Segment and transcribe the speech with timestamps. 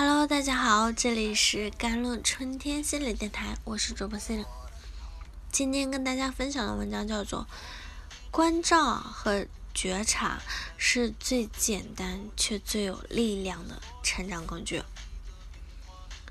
[0.00, 4.44] Hello，大家好，这里是甘露春天心理电台，我是主播 C 琳。
[5.50, 7.48] 今天跟大家分享的文章叫做
[8.30, 10.40] 《关照和觉察
[10.76, 14.78] 是最简单却最有力量的成长工具》。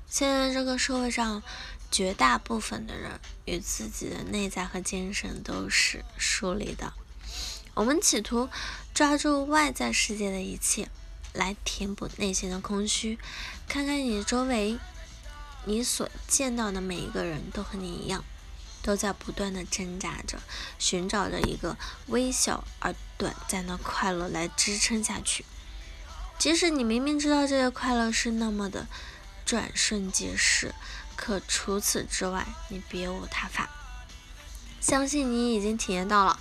[0.08, 1.42] 现在这个社会上，
[1.90, 6.94] 绝大部分的人与自己的内在和精神都是疏离的。
[7.74, 8.48] 我们企图
[8.94, 10.88] 抓住外在世界的一切。
[11.38, 13.16] 来填补内心的空虚，
[13.68, 14.76] 看看你周围，
[15.66, 18.24] 你所见到的每一个人都和你一样，
[18.82, 20.40] 都在不断的挣扎着，
[20.80, 21.76] 寻找着一个
[22.08, 25.44] 微小而短暂的快乐来支撑下去。
[26.40, 28.88] 即使你明明知道这些快乐是那么的
[29.46, 30.74] 转瞬即逝，
[31.14, 33.70] 可除此之外，你别无他法。
[34.80, 36.40] 相信你已经体验到了，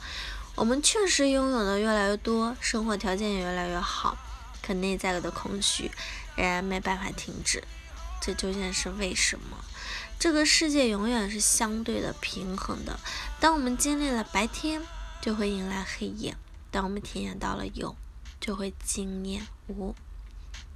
[0.56, 4.18] 我们确实拥有的越来越多，生活条件也越来越好。
[4.68, 5.90] 可内在的空虚
[6.36, 7.64] 仍然没办法停止，
[8.20, 9.64] 这究竟是为什么？
[10.20, 13.00] 这个世界永远是相对的平衡的。
[13.40, 14.82] 当我们经历了白天，
[15.22, 16.34] 就会迎来黑夜；
[16.70, 17.96] 当我们体验到了有，
[18.42, 19.96] 就会经验无；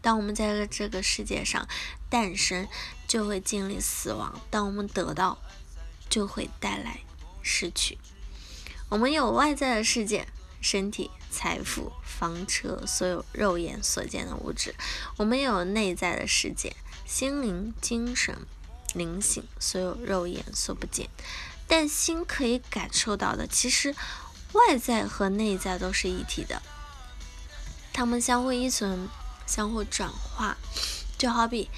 [0.02, 1.68] 当我们在这个世界上
[2.10, 2.66] 诞生，
[3.10, 5.38] 就会经历死亡；当我们得到，
[6.10, 7.02] 就会带来
[7.42, 7.98] 失去。
[8.88, 10.28] 我们有外在的世界。
[10.62, 14.76] 身体、财富、房车，所有肉眼所见的物质，
[15.18, 18.38] 我们有内在的世界，心灵、精神、
[18.94, 21.10] 灵性，所有肉眼所不见，
[21.68, 23.96] 但心可以感受到的，其实
[24.54, 26.62] 外在和内在都是一体的，
[27.92, 29.10] 它们相互依存，
[29.48, 30.58] 相互转化，
[31.18, 31.70] 就好比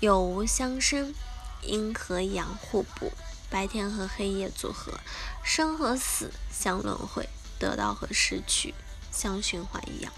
[0.00, 1.14] 有无相生，
[1.62, 3.12] 阴和阳互补，
[3.48, 5.00] 白天和黑夜组合，
[5.42, 7.26] 生和死相轮回。
[7.58, 8.74] 得到和失去
[9.10, 10.12] 相循环一样。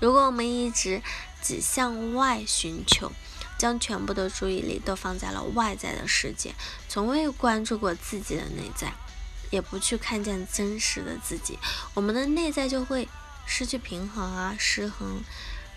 [0.00, 1.02] 如果我们一直
[1.42, 3.12] 只向外寻求，
[3.56, 6.54] 将全部的注意力都放在了外在的世界，
[6.88, 8.92] 从未关注过自己的内在，
[9.50, 11.58] 也不去看见真实的自己，
[11.94, 13.08] 我们的内在就会
[13.46, 15.22] 失去平衡啊，失衡，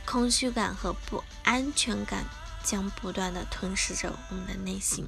[0.05, 2.25] 空虚感和不安全感
[2.63, 5.07] 将不断的吞噬着我们的内心。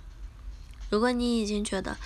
[0.90, 1.98] 如果你已经觉得，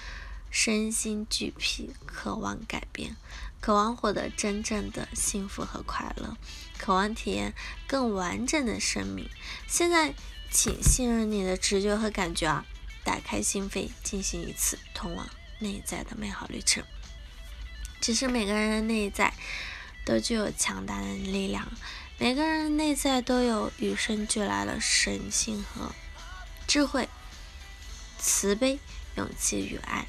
[0.49, 3.17] 身心俱疲，渴望改变，
[3.63, 6.35] 渴望获得真正的幸福和快乐，
[6.77, 7.53] 渴望体验
[7.87, 9.29] 更完整的生命。
[9.69, 10.13] 现在，
[10.51, 12.65] 请信任你的直觉和感觉啊，
[13.05, 15.29] 打开心扉，进行一次通往
[15.59, 16.83] 内在的美好旅程。
[18.01, 19.33] 其实每个人的内在
[20.03, 21.71] 都具有强大的力量，
[22.17, 25.93] 每个人的内在都有与生俱来的神性和
[26.67, 27.07] 智慧、
[28.19, 28.77] 慈悲、
[29.15, 30.05] 勇气与爱。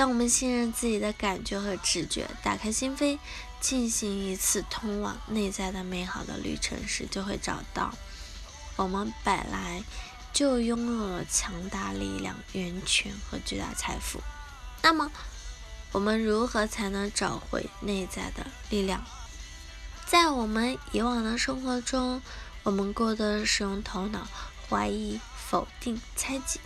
[0.00, 3.18] 当我们信任自己的感觉和直觉，打开心扉，
[3.60, 7.92] 进行一次通往内在的美好的旅程时，就会找到
[8.76, 9.84] 我们本来
[10.32, 14.22] 就拥有了强大力量、源泉和巨大财富。
[14.80, 15.12] 那么，
[15.92, 19.04] 我们如何才能找回内在的力量？
[20.06, 22.22] 在我们以往的生活中，
[22.62, 24.26] 我们过的是用头脑
[24.66, 26.58] 怀疑、否定、猜忌。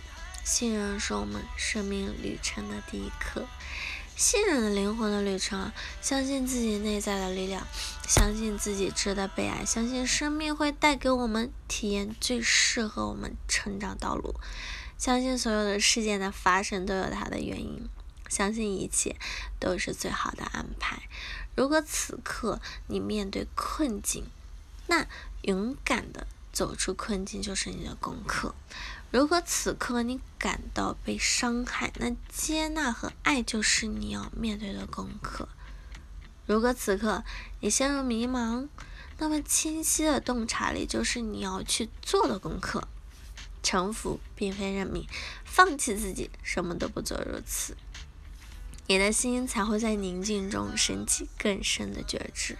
[0.45, 3.47] 信任是我们生命旅程的第一课，
[4.15, 5.71] 信任的灵魂的旅程，
[6.03, 7.65] 相信自己内在的力量，
[8.07, 14.35] 相信自己值得被爱，相信生命会带给我们体验最适合我们成长道路，
[14.99, 17.89] 相信所有的事件的发生都有它的原因，
[18.29, 19.15] 相信一切
[19.59, 21.09] 都是最好的安排。
[21.55, 24.27] 如果此刻你面对困境，
[24.85, 25.07] 那
[25.41, 28.53] 勇敢的走出困境就是你的功课。
[29.15, 35.47] 如果此刻你感到被伤害，那接纳和爱就是你要面对的功课。
[36.45, 37.23] 如果此刻
[37.61, 38.67] 你陷入迷茫，
[39.17, 42.89] 那么清晰的洞察力就是你要去做的功课。
[43.63, 45.07] 臣服并非认命，
[45.45, 47.77] 放弃自己，什么都不做，如此，
[48.87, 52.57] 你的心才会在宁静中升起更深的觉知。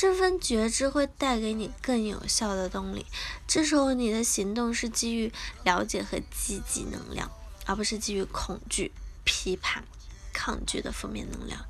[0.00, 3.04] 这份觉知会带给你更有效的动力。
[3.48, 5.32] 这时候，你的行动是基于
[5.64, 7.28] 了解和积极能量，
[7.66, 8.92] 而不是基于恐惧、
[9.24, 9.82] 批判、
[10.32, 11.66] 抗拒的负面能量。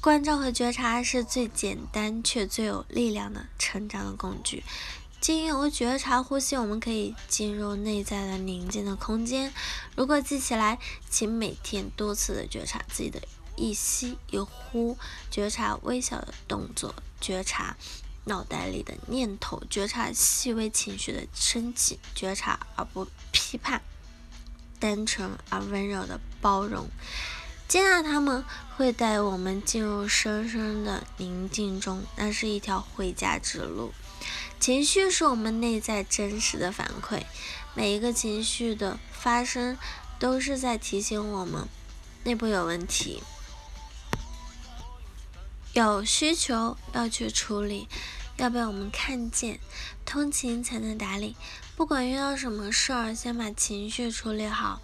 [0.00, 4.62] 关照和觉察是最简单却最有力量的成长的工具。
[5.20, 9.52] 经由觉察呼吸，我们可以进入内在的宁静的空间。
[9.96, 10.78] 如果记起来，
[11.10, 13.20] 请每天多次的觉察自己的。
[13.56, 14.96] 一吸一呼，
[15.30, 17.76] 觉察微小的动作，觉察
[18.24, 23.82] 脑袋里的念头，觉察细微情绪的升起，觉察而不批判，
[24.78, 26.88] 单纯而温柔的包容，
[27.68, 28.44] 接纳他们，
[28.76, 32.02] 会带我们进入深深的宁静中。
[32.16, 33.92] 那是一条回家之路。
[34.58, 37.22] 情绪是我们内在真实的反馈，
[37.74, 39.76] 每一个情绪的发生
[40.18, 41.68] 都是在提醒我们
[42.22, 43.22] 内部有问题，
[45.74, 47.88] 有需求要去处理，
[48.36, 49.58] 要被我们看见。
[50.04, 51.34] 通情才能达理，
[51.74, 54.80] 不管遇到什么事儿，先把情绪处理好。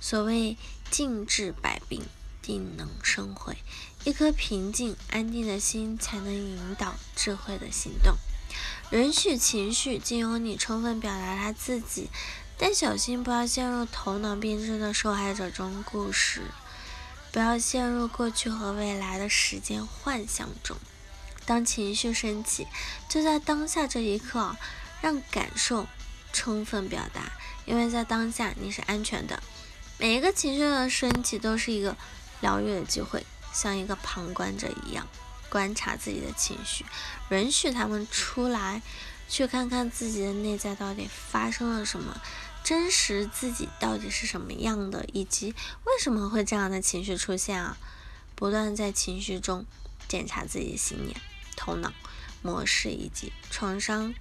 [0.00, 0.56] 所谓
[0.90, 2.02] 静治百病，
[2.40, 3.58] 定能生慧。
[4.04, 8.16] 一颗平静安定的心，才能引导智慧的行动。
[8.92, 12.08] 允许情绪经由你充分表达他自己，
[12.56, 16.44] 但小心不要陷入头脑编织的受害者中故事，
[17.32, 20.76] 不要陷入过去和未来的时间幻想中。
[21.46, 22.66] 当情绪升起，
[23.08, 24.56] 就在当下这一刻，
[25.00, 25.86] 让感受
[26.32, 27.32] 充分表达，
[27.64, 29.42] 因为在当下你是安全的。
[29.98, 31.96] 每一个情绪的升起都是一个
[32.40, 33.24] 疗愈的机会。
[33.52, 35.08] 像一个旁观者一样
[35.48, 36.86] 观察自己的情绪，
[37.30, 38.80] 允许他们出来，
[39.28, 42.16] 去看看自己的内在到底发生了什么，
[42.62, 45.54] 真实自己到底是什么样的，以及
[45.84, 47.76] 为什么会这样的情绪出现啊？
[48.34, 49.66] 不断在情绪中
[50.08, 51.14] 检查自己的信念、
[51.56, 51.92] 头脑
[52.42, 54.14] 模式以及创伤，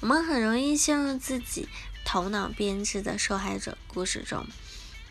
[0.00, 1.68] 我们很容易陷入自己
[2.04, 4.46] 头脑编织的受害者故事中。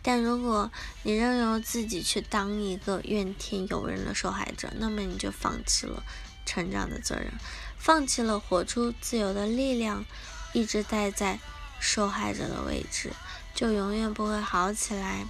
[0.01, 0.71] 但如果
[1.03, 6.03] 你任由自己去当一个怨天尤人的受害者，那么你就放弃了
[6.45, 7.33] 成长的责任，
[7.77, 10.05] 放弃了活出自由的力量，
[10.53, 11.39] 一直待在
[11.79, 13.13] 受害者的位置，
[13.53, 15.25] 就永远不会好起来，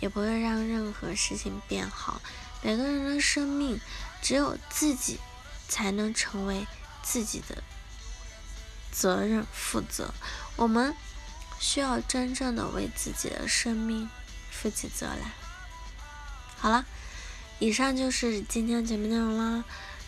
[0.00, 2.20] 也不会让任何事情变好。
[2.62, 3.80] 每个人的生命，
[4.22, 5.18] 只有自己
[5.68, 6.66] 才能成为
[7.02, 7.62] 自己的
[8.90, 10.12] 责任负责。
[10.56, 10.94] 我们。
[11.60, 14.08] 需要真正的为自己的生命
[14.48, 15.32] 负起责来。
[16.56, 16.86] 好了，
[17.58, 19.64] 以上就是今天的节目内容了。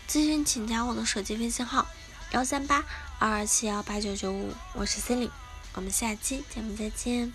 [0.07, 1.89] 咨询请加我的手机微信号：
[2.31, 2.85] 幺三八
[3.19, 5.31] 二二七幺八九九五，我是 c e l i n e
[5.73, 7.31] 我们下期节目再见。